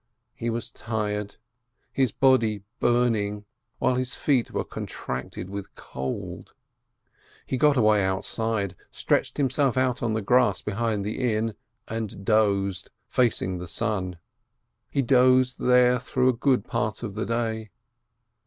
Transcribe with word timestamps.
He 0.33 0.49
was 0.49 0.71
tired, 0.71 1.35
his 1.93 2.11
body 2.11 2.63
burning, 2.79 3.45
while 3.77 3.93
his 3.93 4.15
feet 4.15 4.49
were 4.49 4.63
contracted 4.63 5.47
with 5.47 5.75
cold. 5.75 6.55
He 7.45 7.55
got 7.55 7.77
away 7.77 8.03
outside, 8.03 8.75
stretched 8.89 9.37
himself 9.37 9.77
out 9.77 10.01
on 10.01 10.15
the 10.15 10.23
grass 10.23 10.59
behind 10.63 11.05
the 11.05 11.31
inn 11.35 11.53
and 11.87 12.25
dozed, 12.25 12.89
facing 13.05 13.59
the 13.59 13.67
sun. 13.67 14.17
He 14.89 15.03
dozed 15.03 15.59
there 15.59 15.99
through 15.99 16.29
a 16.29 16.33
good 16.33 16.65
part 16.65 17.03
of 17.03 17.13
the 17.13 17.27
day. 17.27 17.69